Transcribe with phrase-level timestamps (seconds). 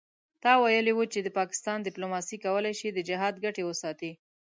[0.43, 4.11] ته ویلي وو چې د پاکستان دیپلوماسي کولای شي د جهاد ګټې وساتي.